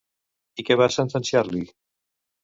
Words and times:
I 0.61 0.63
què 0.69 0.77
va 0.79 0.87
sentenciar-li? 0.95 1.61